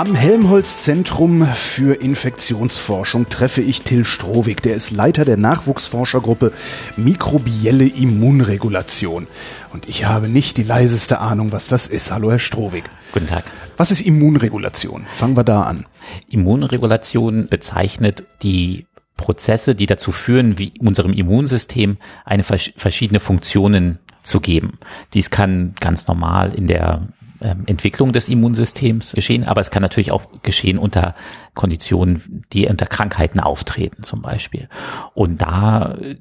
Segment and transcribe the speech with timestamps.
[0.00, 4.62] Am Helmholtz-Zentrum für Infektionsforschung treffe ich Till Strohwig.
[4.62, 6.54] Der ist Leiter der Nachwuchsforschergruppe
[6.96, 9.26] Mikrobielle Immunregulation.
[9.74, 12.10] Und ich habe nicht die leiseste Ahnung, was das ist.
[12.10, 12.84] Hallo, Herr Strohwig.
[13.12, 13.44] Guten Tag.
[13.76, 15.04] Was ist Immunregulation?
[15.12, 15.84] Fangen wir da an.
[16.30, 18.86] Immunregulation bezeichnet die
[19.18, 24.78] Prozesse, die dazu führen, wie unserem Immunsystem eine verschiedene Funktionen zu geben.
[25.12, 27.02] Dies kann ganz normal in der
[27.40, 31.14] ähm, Entwicklung des Immunsystems geschehen, aber es kann natürlich auch geschehen unter
[31.54, 34.68] Konditionen, die unter Krankheiten auftreten zum Beispiel.
[35.14, 36.16] Und da äh,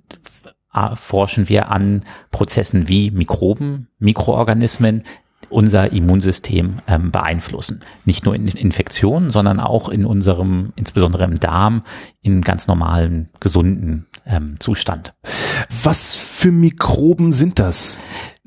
[0.96, 5.04] forschen wir an Prozessen wie Mikroben, Mikroorganismen,
[5.50, 7.82] unser Immunsystem ähm, beeinflussen.
[8.06, 11.84] Nicht nur in Infektionen, sondern auch in unserem, insbesondere im Darm,
[12.22, 15.14] in ganz normalen, gesunden ähm, Zustand.
[15.84, 18.00] Was für Mikroben sind das?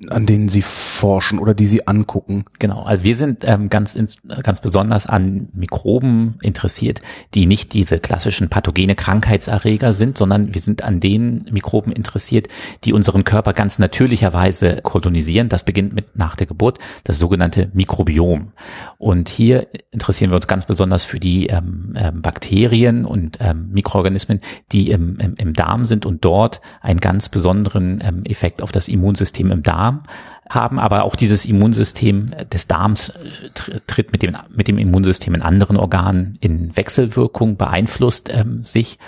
[0.08, 2.45] An denen Sie forschen oder die Sie angucken?
[2.58, 3.98] Genau, also wir sind ähm, ganz,
[4.42, 7.03] ganz besonders an Mikroben interessiert,
[7.34, 12.48] die nicht diese klassischen pathogene Krankheitserreger sind, sondern wir sind an den Mikroben interessiert,
[12.84, 15.48] die unseren Körper ganz natürlicherweise kolonisieren.
[15.48, 18.53] Das beginnt mit nach der Geburt, das sogenannte Mikrobiom.
[18.98, 24.41] Und hier interessieren wir uns ganz besonders für die ähm, ähm, Bakterien und ähm, Mikroorganismen,
[24.73, 28.89] die im, im, im Darm sind und dort einen ganz besonderen ähm, Effekt auf das
[28.89, 30.03] Immunsystem im Darm Darm
[30.48, 35.43] haben, aber auch dieses Immunsystem des Darms äh, tritt mit dem, mit dem Immunsystem in
[35.43, 38.98] anderen Organen in Wechselwirkung, beeinflusst ähm, sich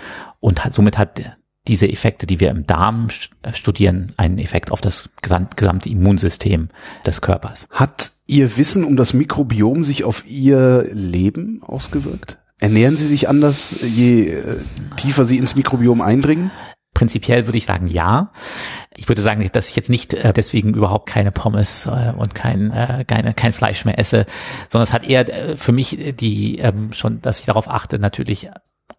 [0.41, 3.09] und hat, somit hat diese Effekte, die wir im Darm
[3.43, 6.69] äh, studieren, einen Effekt auf das gesamte Immunsystem
[7.07, 7.69] des Körpers.
[7.71, 12.39] Hat Ihr Wissen um das Mikrobiom sich auf Ihr Leben ausgewirkt?
[12.59, 14.57] Ernähren Sie sich anders, je äh,
[14.97, 16.51] tiefer Sie ins Mikrobiom eindringen?
[16.95, 18.31] Prinzipiell würde ich sagen, ja.
[18.97, 22.71] Ich würde sagen, dass ich jetzt nicht äh, deswegen überhaupt keine Pommes äh, und kein,
[22.71, 24.27] äh, keine, kein Fleisch mehr esse,
[24.69, 28.49] sondern es hat eher äh, für mich die ähm, schon, dass ich darauf achte, natürlich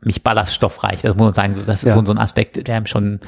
[0.01, 1.01] mich ballaststoffreich.
[1.01, 1.95] Das muss man sagen, das ist ja.
[1.95, 3.19] so, so ein Aspekt, der einem schon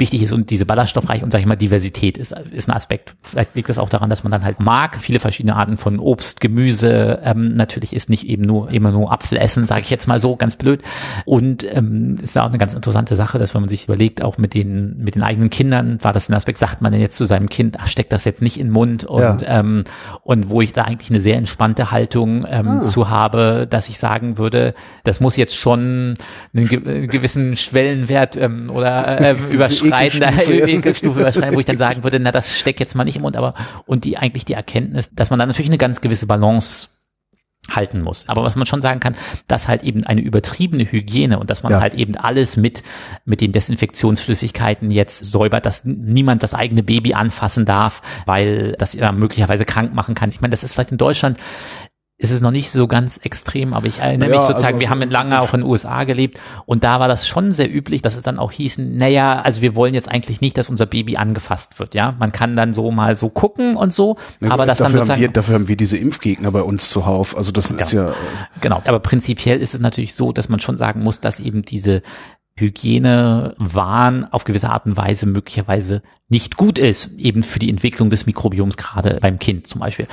[0.00, 3.14] wichtig ist und diese ballaststoffreich und sage ich mal Diversität ist, ist ein Aspekt.
[3.22, 6.40] Vielleicht liegt das auch daran, dass man dann halt mag, viele verschiedene Arten von Obst,
[6.40, 10.20] Gemüse, ähm, natürlich ist nicht eben nur immer nur Apfel essen, sage ich jetzt mal
[10.20, 10.82] so, ganz blöd.
[11.24, 14.54] Und ähm, ist auch eine ganz interessante Sache, dass wenn man sich überlegt, auch mit
[14.54, 17.48] den mit den eigenen Kindern war das ein Aspekt, sagt man denn jetzt zu seinem
[17.48, 19.60] Kind, ach, steckt das jetzt nicht in den Mund und ja.
[19.60, 19.84] ähm,
[20.22, 22.82] und wo ich da eigentlich eine sehr entspannte Haltung ähm, ah.
[22.82, 24.74] zu habe, dass ich sagen würde,
[25.04, 26.14] das muss jetzt schon
[26.54, 31.78] einen, ge gewissen Schwellenwert ähm, oder äh, überschreiten überschreiten, da Ekelstufe überschreiten, wo ich dann
[31.78, 33.54] sagen würde, na, das steckt jetzt mal nicht im Mund, aber
[33.86, 36.88] und die eigentlich die Erkenntnis, dass man da natürlich eine ganz gewisse Balance
[37.68, 38.28] halten muss.
[38.28, 39.14] Aber was man schon sagen kann,
[39.46, 41.80] dass halt eben eine übertriebene Hygiene und dass man ja.
[41.80, 42.82] halt eben alles mit,
[43.24, 49.12] mit den Desinfektionsflüssigkeiten jetzt säubert, dass niemand das eigene Baby anfassen darf, weil das ja
[49.12, 50.30] möglicherweise krank machen kann.
[50.30, 51.38] Ich meine, das ist vielleicht in Deutschland
[52.20, 54.90] ist es noch nicht so ganz extrem, aber ich erinnere ja, mich sozusagen, also, wir
[54.90, 58.14] haben lange auch in den USA gelebt und da war das schon sehr üblich, dass
[58.14, 61.78] es dann auch hießen, naja, also wir wollen jetzt eigentlich nicht, dass unser Baby angefasst
[61.78, 62.14] wird, ja.
[62.18, 65.16] Man kann dann so mal so gucken und so, ja, aber das dafür dann sozusagen.
[65.16, 67.80] Haben wir, dafür haben wir diese Impfgegner bei uns zuhauf, also das genau.
[67.80, 68.10] ist ja.
[68.10, 68.14] Äh
[68.60, 72.02] genau, aber prinzipiell ist es natürlich so, dass man schon sagen muss, dass eben diese
[72.60, 78.26] Hygienewahn auf gewisse Art und Weise möglicherweise nicht gut ist, eben für die Entwicklung des
[78.26, 80.06] Mikrobioms, gerade beim Kind zum Beispiel.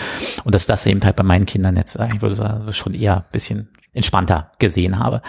[0.44, 3.26] Und dass das eben halt bei meinen Kindern jetzt, ich würde sagen, schon eher ein
[3.32, 5.22] bisschen entspannter gesehen habe.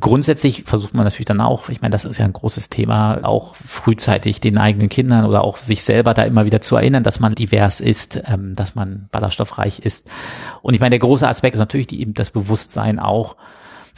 [0.00, 3.54] Grundsätzlich versucht man natürlich dann auch, ich meine, das ist ja ein großes Thema, auch
[3.54, 7.36] frühzeitig den eigenen Kindern oder auch sich selber da immer wieder zu erinnern, dass man
[7.36, 10.10] divers ist, ähm, dass man ballaststoffreich ist.
[10.62, 13.36] Und ich meine, der große Aspekt ist natürlich die, eben das Bewusstsein auch,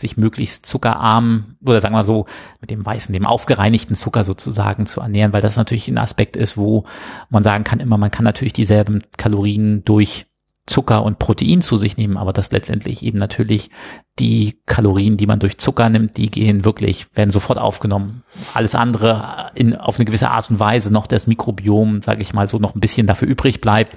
[0.01, 2.27] sich möglichst zuckerarm oder sagen wir so
[2.61, 6.57] mit dem weißen, dem aufgereinigten Zucker sozusagen zu ernähren, weil das natürlich ein Aspekt ist,
[6.57, 6.85] wo
[7.29, 10.27] man sagen kann immer, man kann natürlich dieselben Kalorien durch
[10.71, 13.71] Zucker und Protein zu sich nehmen, aber das letztendlich eben natürlich
[14.19, 18.23] die Kalorien, die man durch Zucker nimmt, die gehen wirklich, werden sofort aufgenommen.
[18.55, 22.47] Alles andere in, auf eine gewisse Art und Weise noch das Mikrobiom, sage ich mal
[22.47, 23.97] so, noch ein bisschen dafür übrig bleibt,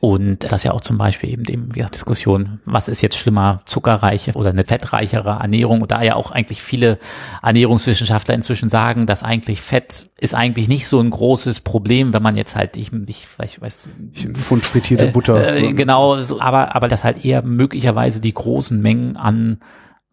[0.00, 4.32] und das ja auch zum Beispiel eben dem ja, Diskussion, was ist jetzt schlimmer, zuckerreiche
[4.32, 5.82] oder eine fettreichere Ernährung?
[5.82, 6.98] Und da ja auch eigentlich viele
[7.42, 12.36] Ernährungswissenschaftler inzwischen sagen, dass eigentlich Fett ist eigentlich nicht so ein großes Problem, wenn man
[12.36, 13.88] jetzt halt, ich, ich vielleicht weiß,
[14.24, 15.56] ein Pfund frittierte Butter.
[15.56, 19.58] Äh, genau, so, aber, aber das halt eher möglicherweise die großen Mengen an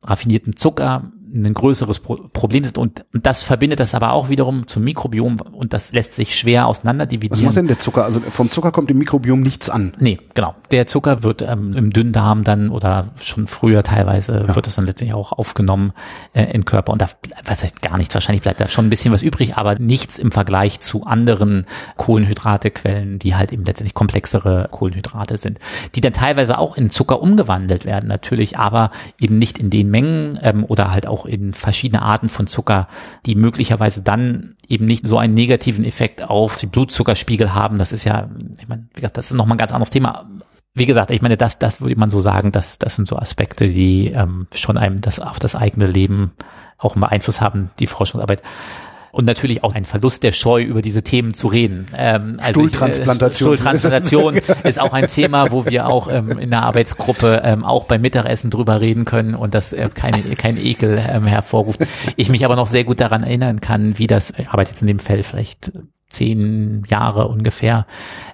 [0.04, 2.78] raffiniertem Zucker ein größeres Pro Problem sind.
[2.78, 6.68] Und, und das verbindet das aber auch wiederum zum Mikrobiom und das lässt sich schwer
[6.68, 7.32] auseinander dividieren.
[7.32, 8.06] Was macht denn der Zucker?
[8.06, 9.94] Also vom Zucker kommt im Mikrobiom nichts an.
[10.00, 10.56] Nee, genau.
[10.72, 14.56] Der Zucker wird ähm, im Dünndarm dann oder schon früher teilweise ja.
[14.56, 15.94] wird es dann letztlich auch aufgenommen
[16.34, 16.92] äh, in Körper.
[16.92, 17.10] Und da
[17.46, 18.14] was heißt gar nichts.
[18.14, 21.66] Wahrscheinlich bleibt da schon ein bisschen was übrig, aber nichts im Vergleich zu anderen
[21.98, 25.60] Kohlenhydratequellen, die halt eben letztendlich komplexere Kohlenhydrate sind,
[25.96, 30.40] die dann teilweise auch in Zucker umgewandelt werden natürlich, aber eben nicht in den Mengen
[30.42, 32.88] ähm, oder halt auch in verschiedene Arten von Zucker,
[33.26, 37.78] die möglicherweise dann eben nicht so einen negativen Effekt auf die Blutzuckerspiegel haben.
[37.78, 38.30] Das ist ja,
[38.60, 40.30] ich meine, wie gesagt, das ist nochmal ein ganz anderes Thema.
[40.74, 43.68] Wie gesagt, ich meine, das, das würde man so sagen, dass das sind so Aspekte,
[43.68, 46.32] die ähm, schon einem das auf das eigene Leben
[46.78, 48.42] auch einen Einfluss haben, die Forschungsarbeit
[49.14, 51.86] und natürlich auch ein Verlust der Scheu, über diese Themen zu reden.
[51.96, 53.54] Ähm, also Stuhltransplantation.
[53.54, 57.64] Ich, äh, Stuhltransplantation ist auch ein Thema, wo wir auch ähm, in der Arbeitsgruppe ähm,
[57.64, 61.82] auch beim Mittagessen drüber reden können und das äh, keine, kein Ekel ähm, hervorruft.
[62.16, 64.88] Ich mich aber noch sehr gut daran erinnern kann, wie das, ich arbeite jetzt in
[64.88, 65.72] dem Feld vielleicht
[66.14, 67.86] zehn Jahre ungefähr,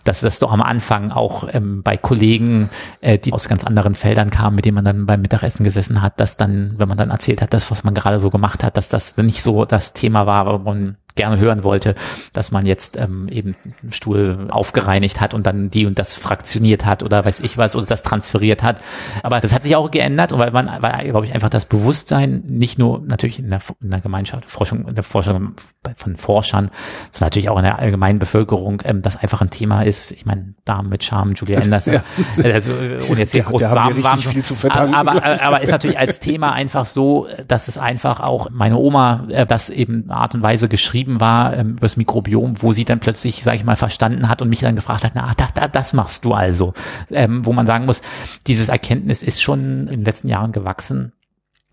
[0.04, 2.70] dass das doch am Anfang auch ähm, bei Kollegen,
[3.02, 6.20] äh, die aus ganz anderen Feldern kamen, mit denen man dann beim Mittagessen gesessen hat,
[6.20, 8.90] dass dann, wenn man dann erzählt hat, das, was man gerade so gemacht hat, dass
[8.90, 11.96] das nicht so das Thema war, wo man gerne hören wollte,
[12.32, 13.58] dass man jetzt ähm, eben
[13.90, 17.88] Stuhl aufgereinigt hat und dann die und das fraktioniert hat oder weiß ich was oder
[17.88, 18.82] das transferiert hat.
[19.22, 22.80] Aber das hat sich auch geändert, weil man, weil, glaube ich, einfach das Bewusstsein nicht
[22.80, 25.56] nur natürlich in der, in der Gemeinschaft, Forschung, in der Forschung
[25.98, 26.72] von Forschern,
[27.12, 30.12] sondern natürlich auch in der allgemeinen Bevölkerung, ähm, das einfach ein Thema ist.
[30.12, 32.04] Ich meine, Damen mit Charme, Julia Anderson, ja.
[32.52, 32.72] also,
[33.12, 36.00] ohne jetzt hier groß der warm, warm viel zu verdanken, aber, aber, aber ist natürlich
[36.00, 40.42] als Thema einfach so, dass es einfach auch meine Oma äh, das eben Art und
[40.42, 43.76] Weise geschrieben geschrieben war ähm, über das Mikrobiom, wo sie dann plötzlich, sage ich mal,
[43.76, 46.74] verstanden hat und mich dann gefragt hat, na, da, da, das machst du also.
[47.12, 48.02] Ähm, wo man sagen muss,
[48.48, 51.14] dieses Erkenntnis ist schon in den letzten Jahren gewachsen.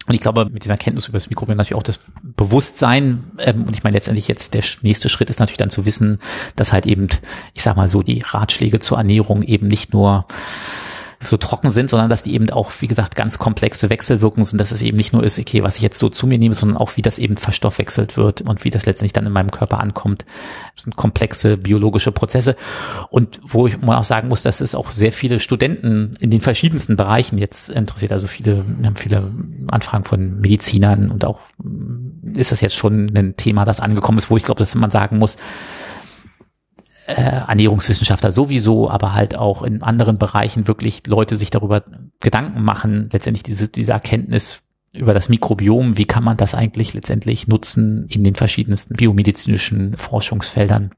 [0.07, 3.25] Und ich glaube, mit dieser Erkenntnis über das Mikrobiom natürlich auch das Bewusstsein.
[3.39, 6.21] Ähm, und ich meine, letztendlich jetzt der nächste Schritt ist natürlich dann zu wissen,
[6.55, 7.09] dass halt eben,
[7.55, 10.27] ich sag mal so, die Ratschläge zur Ernährung eben nicht nur
[11.27, 14.73] so trocken sind, sondern dass die eben auch, wie gesagt, ganz komplexe Wechselwirkungen sind, dass
[14.73, 16.97] es eben nicht nur ist, okay, was ich jetzt so zu mir nehme, sondern auch,
[16.97, 20.25] wie das eben verstoffwechselt wird und wie das letztendlich dann in meinem Körper ankommt.
[20.75, 22.57] Das sind komplexe biologische Prozesse.
[23.11, 26.41] Und wo ich mal auch sagen muss, dass es auch sehr viele Studenten in den
[26.41, 28.13] verschiedensten Bereichen jetzt interessiert.
[28.13, 29.31] Also viele, wir haben viele
[29.69, 31.41] Anfragen von Medizinern und auch
[32.35, 35.19] ist das jetzt schon ein Thema, das angekommen ist, wo ich glaube, dass man sagen
[35.19, 35.37] muss,
[37.07, 41.85] äh, Ernährungswissenschaftler sowieso, aber halt auch in anderen Bereichen wirklich Leute sich darüber
[42.21, 44.63] Gedanken machen, letztendlich diese, diese Erkenntnis
[44.93, 50.91] über das Mikrobiom, wie kann man das eigentlich letztendlich nutzen in den verschiedensten biomedizinischen Forschungsfeldern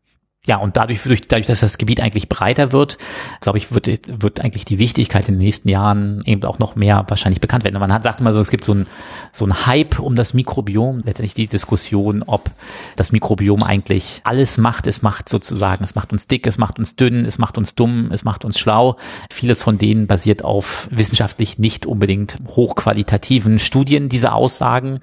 [0.46, 2.96] ja, und dadurch, dadurch, dass das Gebiet eigentlich breiter wird,
[3.43, 7.05] glaube ich, wird, wird eigentlich die Wichtigkeit in den nächsten Jahren eben auch noch mehr
[7.08, 7.79] wahrscheinlich bekannt werden.
[7.79, 8.87] Man hat, sagt immer so, es gibt so ein,
[9.31, 12.50] so ein Hype um das Mikrobiom, letztendlich die Diskussion, ob
[12.96, 14.87] das Mikrobiom eigentlich alles macht.
[14.87, 18.08] Es macht sozusagen, es macht uns dick, es macht uns dünn, es macht uns dumm,
[18.11, 18.96] es macht uns schlau.
[19.31, 25.00] Vieles von denen basiert auf wissenschaftlich nicht unbedingt hochqualitativen Studien, diese Aussagen.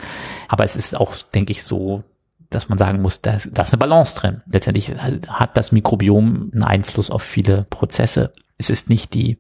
[0.48, 2.04] Aber es ist auch, denke ich, so
[2.50, 4.42] dass man sagen muss, da, da ist eine Balance drin.
[4.48, 4.92] Letztendlich
[5.28, 8.34] hat das Mikrobiom einen Einfluss auf viele Prozesse.
[8.58, 9.40] Es ist nicht die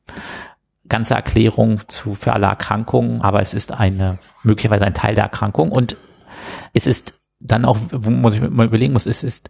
[0.87, 5.71] ganze Erklärung zu, für alle Erkrankungen, aber es ist eine, möglicherweise ein Teil der Erkrankung
[5.71, 5.97] und
[6.73, 9.49] es ist dann auch, wo man sich mal überlegen muss, ist, ist,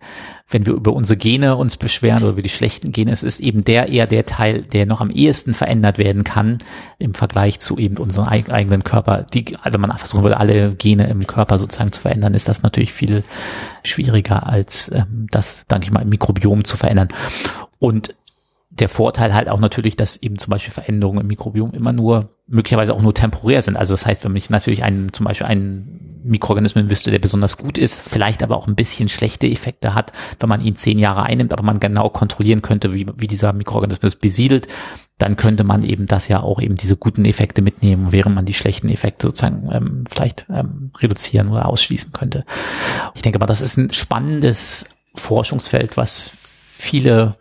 [0.50, 3.64] wenn wir über unsere Gene uns beschweren oder über die schlechten Gene, es ist eben
[3.64, 6.58] der eher der Teil, der noch am ehesten verändert werden kann
[7.00, 9.25] im Vergleich zu eben unserem eigenen Körper.
[9.34, 12.94] Die, wenn man versuchen würde, alle Gene im Körper sozusagen zu verändern, ist das natürlich
[12.94, 13.24] viel
[13.84, 17.10] schwieriger als ähm, das, denke ich mal, im Mikrobiom zu verändern.
[17.80, 18.16] Und
[18.79, 22.94] der Vorteil halt auch natürlich, dass eben zum Beispiel Veränderungen im Mikrobiom immer nur, möglicherweise
[22.94, 23.77] auch nur temporär sind.
[23.77, 27.77] Also das heißt, wenn ich natürlich einen, zum Beispiel einen Mikroorganismen wüsste, der besonders gut
[27.77, 31.53] ist, vielleicht aber auch ein bisschen schlechte Effekte hat, wenn man ihn zehn Jahre einnimmt,
[31.53, 34.67] aber man genau kontrollieren könnte, wie, wie dieser Mikroorganismus besiedelt,
[35.17, 38.53] dann könnte man eben das ja auch eben diese guten Effekte mitnehmen, während man die
[38.53, 42.44] schlechten Effekte sozusagen ähm, vielleicht ähm, reduzieren oder ausschließen könnte.
[43.13, 47.38] Ich denke mal, das ist ein spannendes Forschungsfeld, was viele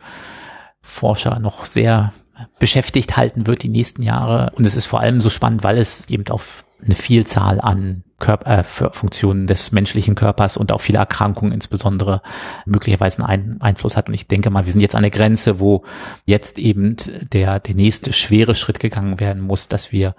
[0.94, 2.12] Forscher noch sehr
[2.58, 4.52] beschäftigt halten wird die nächsten Jahre.
[4.56, 8.58] Und es ist vor allem so spannend, weil es eben auf eine Vielzahl an Körper,
[8.60, 12.22] äh, Funktionen des menschlichen Körpers und auch viele Erkrankungen insbesondere
[12.64, 14.08] möglicherweise einen Einfluss hat.
[14.08, 15.84] Und ich denke mal, wir sind jetzt an der Grenze, wo
[16.24, 16.96] jetzt eben
[17.32, 20.14] der, der nächste schwere Schritt gegangen werden muss, dass wir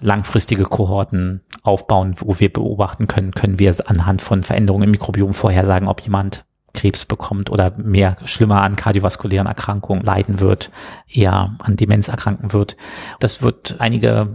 [0.00, 5.88] langfristige Kohorten aufbauen, wo wir beobachten können, können wir anhand von Veränderungen im Mikrobiom vorhersagen,
[5.88, 6.44] ob jemand
[6.80, 10.70] Krebs bekommt oder mehr schlimmer an kardiovaskulären Erkrankungen leiden wird,
[11.08, 12.78] eher an Demenz erkranken wird.
[13.18, 14.28] Das wird einige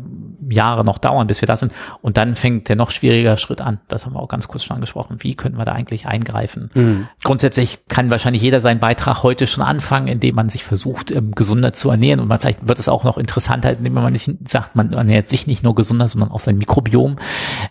[0.50, 1.72] Jahre noch dauern, bis wir da sind.
[2.02, 3.80] Und dann fängt der noch schwieriger Schritt an.
[3.88, 5.18] Das haben wir auch ganz kurz schon angesprochen.
[5.20, 6.70] Wie können wir da eigentlich eingreifen?
[6.74, 7.08] Mhm.
[7.24, 11.74] Grundsätzlich kann wahrscheinlich jeder seinen Beitrag heute schon anfangen, indem man sich versucht, ähm, gesunder
[11.74, 12.20] zu ernähren.
[12.20, 15.48] Und man vielleicht wird es auch noch interessanter, indem man nicht sagt, man ernährt sich
[15.48, 17.18] nicht nur gesunder, sondern auch sein Mikrobiom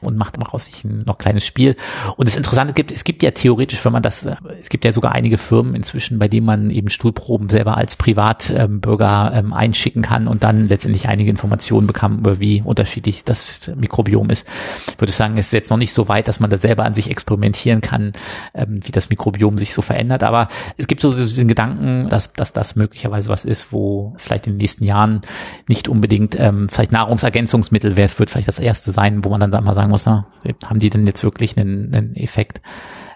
[0.00, 1.76] und macht daraus sich ein noch kleines Spiel.
[2.16, 4.93] Und das Interessante gibt, es gibt ja theoretisch, wenn man das, äh, es gibt ja
[4.93, 10.28] sogar einige Firmen inzwischen, bei denen man eben Stuhlproben selber als Privatbürger ähm, einschicken kann
[10.28, 14.49] und dann letztendlich einige Informationen bekommt, über wie unterschiedlich das Mikrobiom ist.
[14.88, 16.94] Ich würde sagen, es ist jetzt noch nicht so weit, dass man da selber an
[16.94, 18.12] sich experimentieren kann,
[18.54, 20.23] ähm, wie das Mikrobiom sich so verändert.
[20.23, 24.54] Aber es gibt so diesen Gedanken, dass, dass das möglicherweise was ist, wo vielleicht in
[24.54, 25.23] den nächsten Jahren
[25.68, 29.75] nicht unbedingt ähm, vielleicht Nahrungsergänzungsmittel wird, wird vielleicht das erste sein, wo man dann mal
[29.75, 30.26] sagen muss, na,
[30.66, 32.61] haben die denn jetzt wirklich einen, einen Effekt?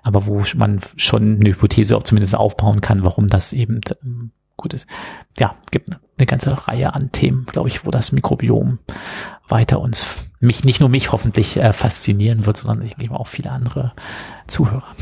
[0.02, 3.80] aber wo man schon eine Hypothese auch zumindest aufbauen kann, warum das eben
[4.58, 4.86] gut ist.
[5.38, 8.78] Ja, gibt eine ganze Reihe an Themen, glaube ich, wo das Mikrobiom
[9.48, 10.06] weiter uns,
[10.40, 13.92] mich, nicht nur mich hoffentlich äh, faszinieren wird, sondern ich glaube auch viele andere
[14.46, 14.94] Zuhörer.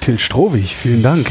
[0.00, 1.30] Till Strohwig, vielen Dank.